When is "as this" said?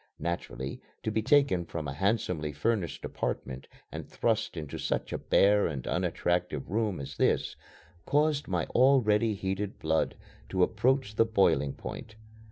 6.99-7.55